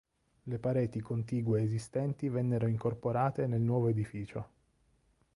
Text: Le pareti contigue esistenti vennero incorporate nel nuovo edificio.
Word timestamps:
Le 0.49 0.57
pareti 0.57 0.99
contigue 0.99 1.61
esistenti 1.61 2.27
vennero 2.27 2.65
incorporate 2.65 3.45
nel 3.45 3.61
nuovo 3.61 3.87
edificio. 3.87 4.49